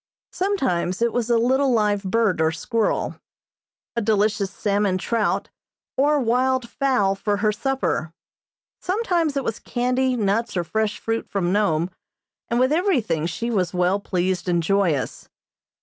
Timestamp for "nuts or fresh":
10.15-10.97